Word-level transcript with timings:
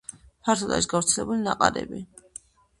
ფართოდ 0.47 0.73
არის 0.77 0.89
გავრცელებული 0.95 1.45
ნაყარები. 1.45 2.05